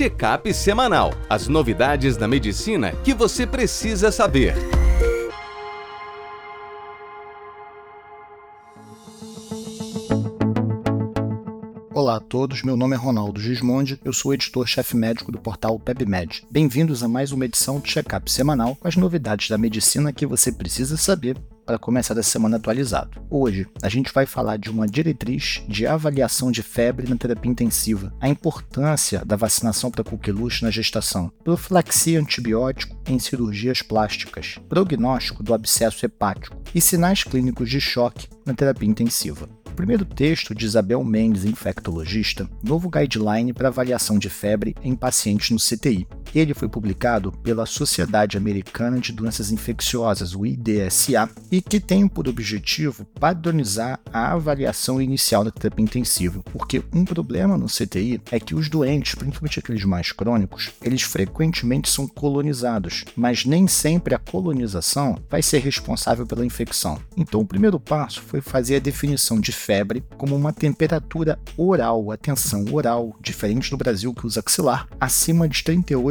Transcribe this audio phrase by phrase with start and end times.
[0.00, 1.12] Check-up semanal.
[1.28, 4.54] As novidades da medicina que você precisa saber.
[12.10, 16.44] Olá a todos, meu nome é Ronaldo Gismondi, eu sou editor-chefe médico do portal PebMed.
[16.50, 20.50] Bem-vindos a mais uma edição do Check-up semanal com as novidades da medicina que você
[20.50, 23.24] precisa saber para começar a semana atualizado.
[23.30, 28.12] Hoje, a gente vai falar de uma diretriz de avaliação de febre na terapia intensiva,
[28.20, 35.54] a importância da vacinação para coqueluche na gestação, profilaxia antibiótico em cirurgias plásticas, prognóstico do
[35.54, 39.48] abscesso hepático e sinais clínicos de choque na terapia intensiva.
[39.80, 45.56] Primeiro texto de Isabel Mendes, infectologista, novo guideline para avaliação de febre em pacientes no
[45.56, 46.06] CTI.
[46.34, 52.28] Ele foi publicado pela Sociedade Americana de Doenças Infecciosas, o IDSA, e que tem por
[52.28, 58.54] objetivo padronizar a avaliação inicial da terapia intensiva, porque um problema no CTI é que
[58.54, 65.18] os doentes, principalmente aqueles mais crônicos, eles frequentemente são colonizados, mas nem sempre a colonização
[65.28, 66.98] vai ser responsável pela infecção.
[67.16, 72.64] Então, o primeiro passo foi fazer a definição de febre como uma temperatura oral, atenção,
[72.72, 75.62] oral, diferente no Brasil que usa axilar, acima de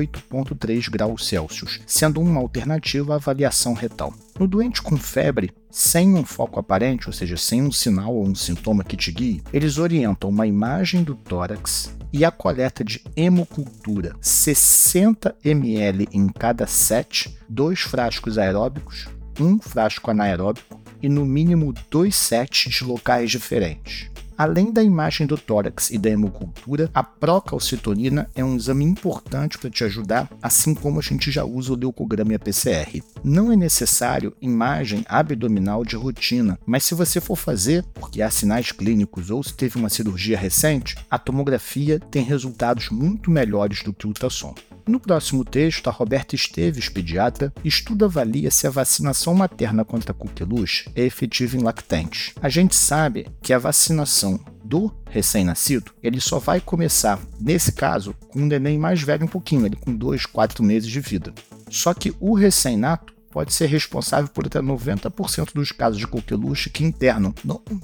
[0.10, 4.14] 38,3 graus Celsius, sendo uma alternativa à avaliação retal.
[4.40, 8.36] No doente com febre, sem um foco aparente, ou seja, sem um sinal ou um
[8.36, 14.16] sintoma que te guie, eles orientam uma imagem do tórax e a coleta de hemocultura,
[14.20, 19.08] 60 ml em cada set, dois frascos aeróbicos,
[19.40, 24.10] um frasco anaeróbico e no mínimo dois sets de locais diferentes.
[24.40, 29.70] Além da imagem do tórax e da hemocultura, a procalcitonina é um exame importante para
[29.70, 33.04] te ajudar, assim como a gente já usa o leucograma e a PCR.
[33.22, 38.72] Não é necessário imagem abdominal de rotina, mas se você for fazer, porque há sinais
[38.72, 44.06] clínicos ou se teve uma cirurgia recente, a tomografia tem resultados muito melhores do que
[44.06, 44.56] o ultrassom.
[44.88, 50.90] No próximo texto, a Roberta Esteves, pediatra, estuda avalia se a vacinação materna contra coqueluche
[50.95, 52.34] é efetiva em lactentes.
[52.42, 58.42] A gente sabe que a vacinação do recém-nascido, ele só vai começar, nesse caso, com
[58.42, 61.34] um neném mais velho um pouquinho, ele com 2, 4 meses de vida.
[61.70, 66.84] Só que o recém-nato pode ser responsável por até 90% dos casos de coqueluche que
[66.84, 67.34] internam,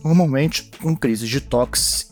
[0.04, 1.44] normalmente com crises de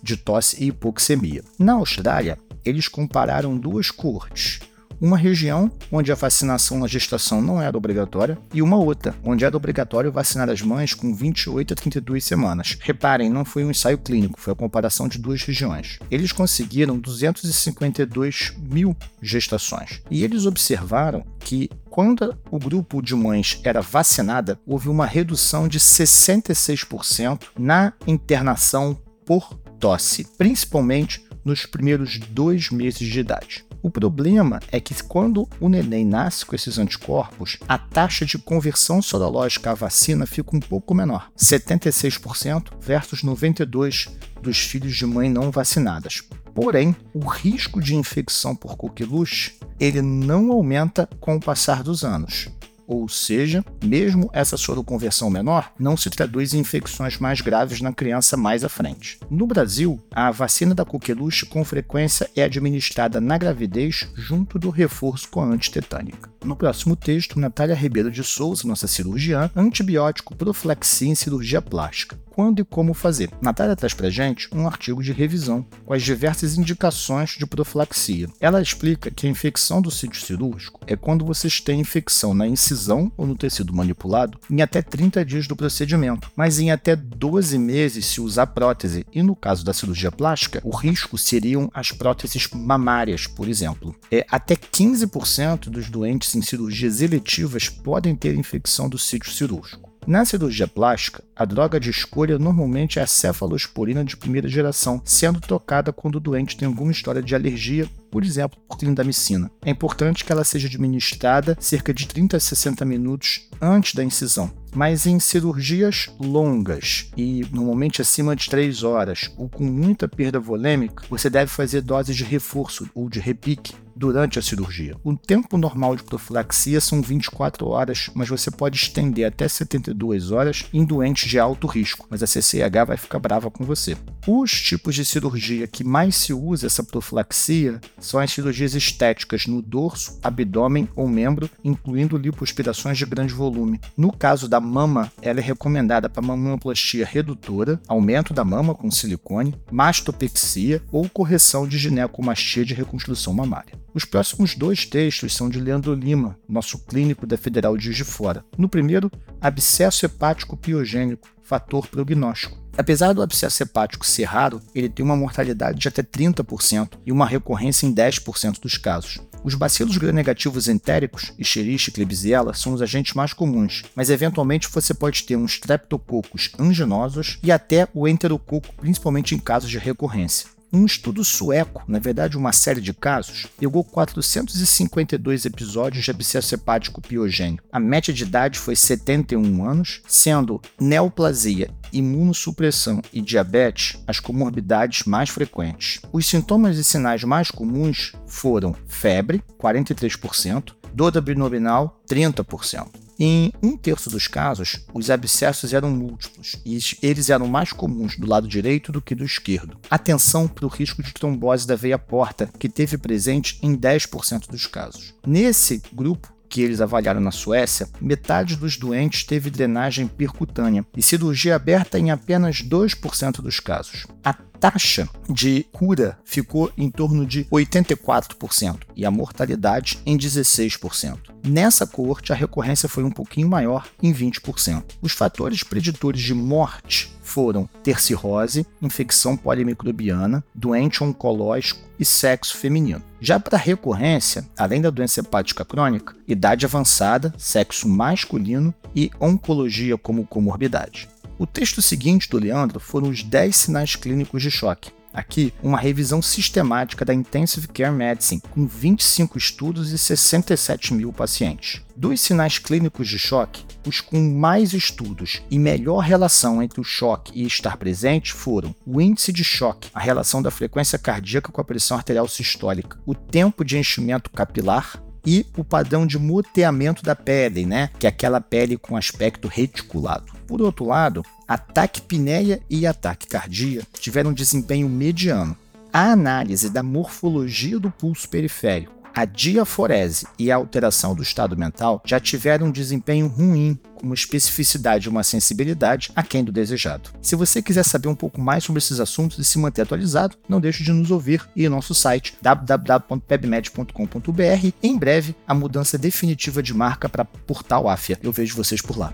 [0.04, 1.44] de tosse e hipoxemia.
[1.58, 4.60] Na Austrália, eles compararam duas cortes
[5.04, 9.58] uma região onde a vacinação na gestação não era obrigatória e uma outra, onde era
[9.58, 12.78] obrigatório vacinar as mães com 28 a 32 semanas.
[12.80, 16.00] Reparem, não foi um ensaio clínico, foi a comparação de duas regiões.
[16.10, 23.82] Eles conseguiram 252 mil gestações e eles observaram que quando o grupo de mães era
[23.82, 33.06] vacinada, houve uma redução de 66% na internação por tosse, principalmente nos primeiros dois meses
[33.06, 33.66] de idade.
[33.84, 39.02] O problema é que quando o neném nasce com esses anticorpos, a taxa de conversão
[39.02, 44.10] sorológica à vacina fica um pouco menor, 76% versus 92%
[44.42, 46.24] dos filhos de mãe não vacinadas.
[46.56, 52.48] Porém, o risco de infecção por coqueluche ele não aumenta com o passar dos anos.
[52.88, 58.36] Ou seja, mesmo essa soroconversão menor não se traduz em infecções mais graves na criança
[58.36, 59.20] mais à frente.
[59.30, 65.30] No Brasil, a vacina da coqueluche com frequência é administrada na gravidez junto do reforço
[65.30, 66.30] com a antitetânica.
[66.44, 72.60] No próximo texto, Natália Ribeiro de Souza, nossa cirurgiã, antibiótico, profilaxia em cirurgia plástica quando
[72.60, 73.30] e como fazer.
[73.42, 78.28] Natália traz para gente um artigo de revisão com as diversas indicações de profilaxia.
[78.40, 82.73] Ela explica que a infecção do sítio cirúrgico é quando vocês têm infecção na incisão
[83.18, 88.06] ou no tecido manipulado em até 30 dias do procedimento, mas em até 12 meses
[88.06, 93.28] se usar prótese, e no caso da cirurgia plástica, o risco seriam as próteses mamárias,
[93.28, 93.96] por exemplo.
[94.12, 99.93] É, até 15% dos doentes em cirurgias eletivas podem ter infecção do sítio cirúrgico.
[100.06, 105.40] Na cirurgia plástica, a droga de escolha normalmente é a cefalosporina de primeira geração, sendo
[105.40, 109.50] trocada quando o doente tem alguma história de alergia, por exemplo, por clindamicina.
[109.66, 114.52] É importante que ela seja administrada cerca de 30 a 60 minutos antes da incisão.
[114.76, 121.04] Mas em cirurgias longas e normalmente acima de 3 horas ou com muita perda volêmica,
[121.10, 124.96] você deve fazer doses de reforço ou de repique durante a cirurgia.
[125.04, 130.66] O tempo normal de profilaxia são 24 horas, mas você pode estender até 72 horas
[130.74, 133.96] em doentes de alto risco, mas a CCH vai ficar brava com você.
[134.26, 139.62] Os tipos de cirurgia que mais se usa essa profilaxia são as cirurgias estéticas no
[139.62, 143.82] dorso, abdômen ou membro, incluindo lipoaspirações de grande volume.
[143.98, 149.56] No caso da mama, ela é recomendada para mamoplastia redutora, aumento da mama com silicone,
[149.70, 153.78] mastopexia ou correção de ginecomastia de reconstrução mamária.
[153.94, 158.04] Os próximos dois textos são de Leandro Lima, nosso clínico da Federal de Juiz de
[158.06, 158.44] Fora.
[158.58, 162.58] No primeiro, abscesso hepático piogênico, fator prognóstico.
[162.76, 167.26] Apesar do abscesso hepático ser raro, ele tem uma mortalidade de até 30% e uma
[167.26, 169.20] recorrência em 10% dos casos.
[169.44, 174.94] Os bacilos gram-negativos entéricos, Escherichia e Klebsiella, são os agentes mais comuns, mas eventualmente você
[174.94, 180.53] pode ter uns streptococcus anginosos e até o enterococo, principalmente em casos de recorrência.
[180.76, 187.00] Um estudo sueco, na verdade uma série de casos, pegou 452 episódios de abscesso hepático
[187.00, 187.64] piogênico.
[187.72, 195.30] A média de idade foi 71 anos, sendo neoplasia, imunossupressão e diabetes as comorbidades mais
[195.30, 196.02] frequentes.
[196.12, 203.03] Os sintomas e sinais mais comuns foram febre, 43%, dor abdominal, 30%.
[203.20, 208.28] Em um terço dos casos, os abscessos eram múltiplos e eles eram mais comuns do
[208.28, 209.78] lado direito do que do esquerdo.
[209.90, 214.68] Atenção para o risco de trombose da veia porta, que teve presente em 10% dos
[214.68, 215.14] casos.
[215.26, 221.56] Nesse grupo, que eles avaliaram na Suécia, metade dos doentes teve drenagem percutânea e cirurgia
[221.56, 224.06] aberta em apenas 2% dos casos.
[224.24, 231.18] A taxa de cura ficou em torno de 84% e a mortalidade em 16%.
[231.46, 234.82] Nessa coorte, a recorrência foi um pouquinho maior, em 20%.
[235.02, 243.04] Os fatores preditores de morte foram ter cirrose, infecção polimicrobiana, doente oncológico e sexo feminino.
[243.20, 250.26] Já para recorrência, além da doença hepática crônica, idade avançada, sexo masculino e oncologia como
[250.26, 251.10] comorbidade.
[251.44, 254.92] O texto seguinte do Leandro foram os 10 sinais clínicos de choque.
[255.14, 261.82] Aqui, uma revisão sistemática da Intensive Care Medicine, com 25 estudos e 67 mil pacientes.
[261.98, 267.38] Dos sinais clínicos de choque, os com mais estudos e melhor relação entre o choque
[267.38, 271.66] e estar presente foram o índice de choque, a relação da frequência cardíaca com a
[271.66, 277.66] pressão arterial sistólica, o tempo de enchimento capilar, e o padrão de muteamento da pele,
[277.66, 277.90] né?
[278.00, 280.34] Que é aquela pele com aspecto reticulado.
[280.48, 285.56] Por outro lado, a taquipneia e a taquicardia tiveram um desempenho mediano.
[285.92, 292.02] A análise da morfologia do pulso periférico, a diaforese e a alteração do estado mental
[292.06, 297.12] já tiveram um desempenho ruim, com uma especificidade e uma sensibilidade aquém do desejado.
[297.22, 300.60] Se você quiser saber um pouco mais sobre esses assuntos e se manter atualizado, não
[300.60, 304.74] deixe de nos ouvir e nosso site www.pebmed.com.br.
[304.82, 308.18] Em breve, a mudança definitiva de marca para Portal Afia.
[308.22, 309.14] Eu vejo vocês por lá.